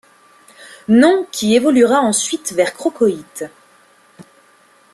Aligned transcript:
Nom 0.87 1.27
qui 1.31 1.53
évoluera 1.53 1.99
ensuite 2.01 2.53
vers 2.53 2.73
Crocoïte. 2.73 3.45